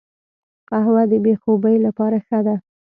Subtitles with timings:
[0.69, 2.55] قهوه د بې خوبي لپاره ښه ده